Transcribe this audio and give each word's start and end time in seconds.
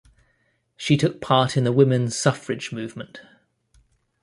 She 0.75 0.97
took 0.97 1.21
part 1.21 1.55
in 1.55 1.63
the 1.63 1.71
Women's 1.71 2.15
Suffrage 2.17 2.71
movement. 2.73 3.21